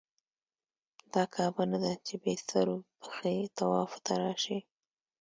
دا 1.13 1.23
کعبه 1.33 1.63
نه 1.71 1.77
ده 1.83 1.93
چې 2.05 2.13
بې 2.21 2.33
سر 2.47 2.67
و 2.73 2.77
پښې 3.01 3.35
طواف 3.57 3.91
ته 4.05 4.13
راشې. 4.21 4.57